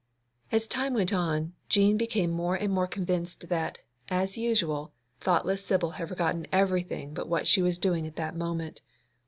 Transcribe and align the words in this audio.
As 0.51 0.65
time 0.65 0.95
went 0.95 1.13
on, 1.13 1.53
Jean 1.69 1.95
became 1.95 2.31
more 2.31 2.55
and 2.55 2.73
more 2.73 2.87
convinced 2.87 3.49
that, 3.49 3.77
as 4.09 4.35
usual, 4.35 4.93
thoughtless 5.19 5.63
Sibyl 5.63 5.91
had 5.91 6.07
forgotten 6.07 6.47
everything 6.51 7.13
but 7.13 7.29
what 7.29 7.47
she 7.47 7.61
was 7.61 7.77
doing 7.77 8.07
at 8.07 8.15
that 8.15 8.35
moment. 8.35 8.81